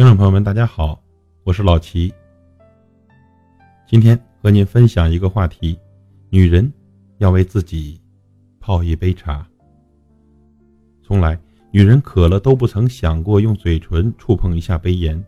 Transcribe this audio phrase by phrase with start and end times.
[0.00, 0.98] 听众朋友们，大家好，
[1.44, 2.10] 我是老齐。
[3.86, 5.78] 今天和您分享一个话题：
[6.30, 6.72] 女人
[7.18, 8.00] 要为自己
[8.60, 9.46] 泡一杯茶。
[11.02, 11.38] 从来，
[11.70, 15.22] 女人渴了都不曾想过用嘴唇触碰一下杯沿。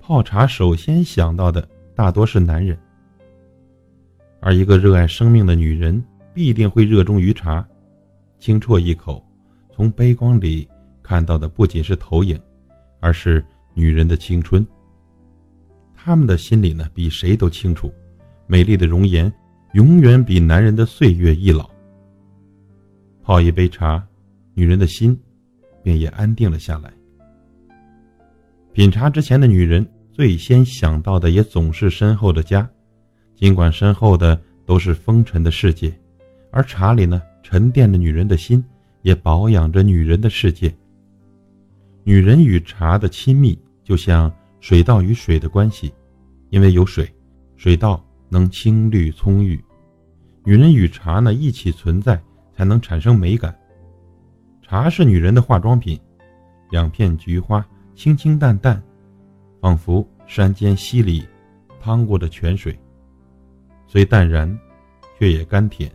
[0.00, 2.76] 泡茶首先想到的大多是男人，
[4.40, 6.04] 而一个热爱生命的女人
[6.34, 7.64] 必定会热衷于茶。
[8.40, 9.24] 轻啜一口，
[9.72, 10.68] 从杯光里
[11.00, 12.36] 看到的不仅是投影，
[12.98, 14.66] 而是女人的青春。
[15.94, 17.92] 他们的心里呢，比谁都清楚，
[18.46, 19.32] 美丽的容颜
[19.74, 21.68] 永远比男人的岁月易老。
[23.22, 24.02] 泡一杯茶，
[24.54, 25.18] 女人的心
[25.82, 26.92] 便也安定了下来。
[28.72, 32.68] 品茶之前的女人，最先想到的也总是身后的家，
[33.34, 35.92] 尽管身后的都是风尘的世界，
[36.50, 37.20] 而茶里呢？
[37.42, 38.64] 沉淀着女人的心，
[39.02, 40.72] 也保养着女人的世界。
[42.10, 45.94] 女人与茶的亲密，就像水稻与水的关系，
[46.48, 47.08] 因为有水，
[47.56, 49.62] 水稻能青绿葱郁。
[50.42, 52.20] 女人与茶呢一起存在，
[52.52, 53.56] 才能产生美感。
[54.60, 55.96] 茶是女人的化妆品，
[56.72, 58.82] 两片菊花，清清淡淡，
[59.60, 61.24] 仿佛山间溪里
[61.80, 62.76] 淌过的泉水，
[63.86, 64.58] 虽淡然，
[65.16, 65.88] 却也甘甜。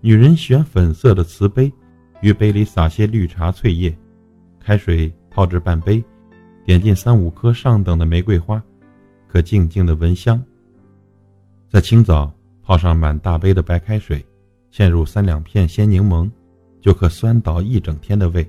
[0.00, 1.72] 女人选粉色的瓷杯，
[2.22, 3.96] 于杯里撒些绿茶翠叶，
[4.62, 6.02] 开水泡至半杯，
[6.64, 8.62] 点进三五颗上等的玫瑰花，
[9.26, 10.40] 可静静的闻香。
[11.68, 12.32] 在清早
[12.62, 14.24] 泡上满大杯的白开水，
[14.72, 16.30] 嵌入三两片鲜柠檬，
[16.80, 18.48] 就可酸倒一整天的胃。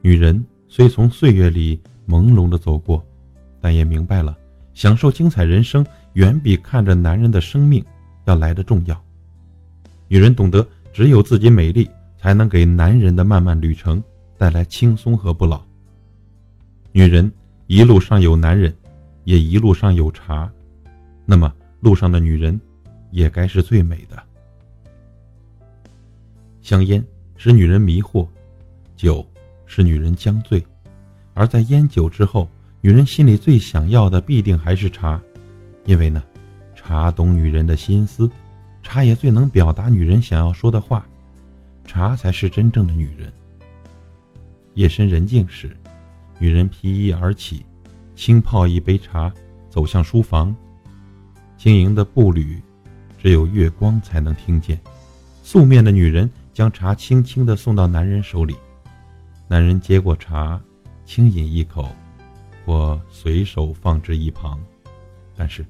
[0.00, 3.04] 女人虽从岁月里朦胧的走过，
[3.60, 4.36] 但也明白了，
[4.74, 7.84] 享受精彩人生远比看着男人的生命
[8.24, 9.00] 要来的重要。
[10.08, 14.02] 女人懂得，只有自己美丽，才能给男人的漫漫旅程
[14.38, 15.62] 带来轻松和不老。
[16.92, 17.30] 女人
[17.66, 18.74] 一路上有男人，
[19.24, 20.50] 也一路上有茶，
[21.24, 22.58] 那么路上的女人，
[23.10, 24.22] 也该是最美的。
[26.60, 27.04] 香烟
[27.36, 28.26] 使女人迷惑，
[28.96, 29.24] 酒
[29.66, 30.64] 使女人将醉，
[31.34, 32.48] 而在烟酒之后，
[32.80, 35.20] 女人心里最想要的必定还是茶，
[35.84, 36.22] 因为呢，
[36.74, 38.30] 茶懂女人的心思。
[38.82, 41.04] 茶也最能表达女人想要说的话，
[41.84, 43.32] 茶才是真正的女人。
[44.76, 45.74] 夜深人静时，
[46.38, 47.64] 女人披衣而起，
[48.14, 49.32] 轻泡一杯茶，
[49.70, 50.54] 走向书房。
[51.56, 52.60] 轻盈的步履，
[53.16, 54.78] 只有月光才能听见。
[55.42, 58.54] 素面的女人将茶轻轻地送到男人手里，
[59.48, 60.60] 男人接过茶，
[61.06, 61.90] 轻饮一口，
[62.66, 64.60] 或随手放置一旁。
[65.34, 65.64] 但是，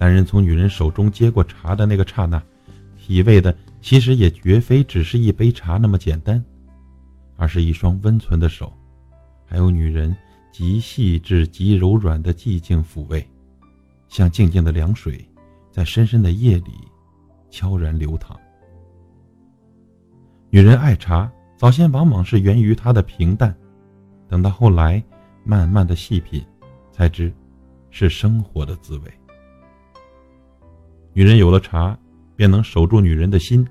[0.00, 2.42] 男人从女人手中接过茶的那个刹那，
[2.96, 6.44] 体味的其实也绝非只是一杯茶那么简单，
[7.38, 8.70] 而是一双温存的手，
[9.46, 10.14] 还有女人
[10.52, 13.26] 极细致、极柔软的寂静抚慰，
[14.08, 15.26] 像静静的凉水，
[15.70, 16.72] 在深深的夜里
[17.48, 18.38] 悄然流淌。
[20.50, 23.56] 女人爱茶，早先往往是源于她的平淡，
[24.28, 25.02] 等到后来
[25.44, 26.44] 慢慢的细品，
[26.92, 27.32] 才知
[27.90, 29.04] 是生活的滋味。
[31.14, 31.98] 女人有了茶。
[32.38, 33.66] 便能守住女人的心，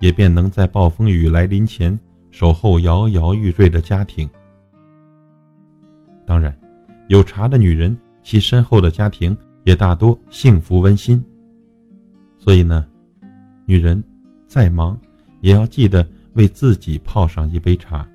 [0.00, 1.96] 也便能在暴风雨来临前
[2.30, 4.28] 守候摇摇欲坠的家庭。
[6.26, 6.56] 当然，
[7.08, 11.22] 有茶的女人，其身后的家庭也大多幸福温馨。
[12.38, 12.86] 所以呢，
[13.66, 14.02] 女人
[14.46, 14.98] 再忙，
[15.40, 18.08] 也要记得为自己泡上一杯茶。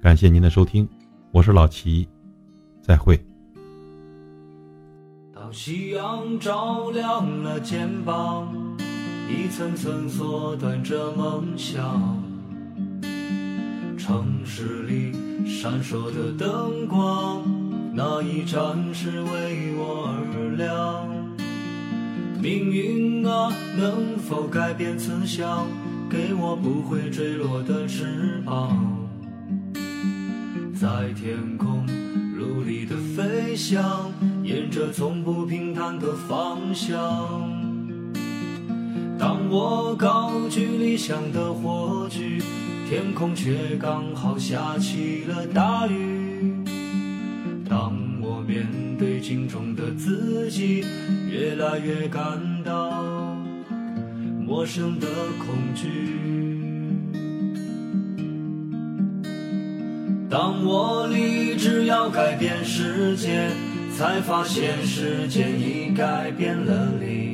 [0.00, 0.88] 感谢您的收听，
[1.32, 2.08] 我是老齐，
[2.80, 3.18] 再会。
[5.34, 8.54] 当夕阳照亮了肩膀，
[9.28, 12.22] 一层层缩短着梦想。
[13.96, 15.12] 城市里
[15.46, 17.42] 闪烁的灯光，
[17.94, 21.08] 那一盏是为我而亮。
[22.40, 25.66] 命运啊，能否改变慈祥，
[26.10, 28.76] 给我不会坠落的翅膀，
[30.74, 31.86] 在天空
[32.36, 34.12] 努力的飞翔。
[34.42, 37.53] 沿着从不平坦的方向，
[39.24, 42.42] 当我高举理想的火炬，
[42.86, 46.52] 天空却刚好下起了大雨。
[47.66, 48.66] 当我面
[48.98, 50.84] 对镜中的自己，
[51.26, 52.22] 越来越感
[52.62, 53.02] 到
[54.46, 55.88] 陌生的恐惧。
[60.28, 63.48] 当我立志要改变世界。
[63.96, 67.33] 才发现时间已改变了你。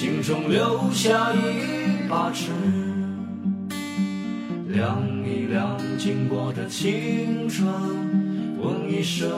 [0.00, 2.52] 心中留下一把尺，
[4.68, 7.68] 量一量经过的青春。
[8.58, 9.28] 问一声，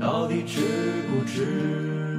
[0.00, 0.62] 到底值
[1.08, 2.09] 不值？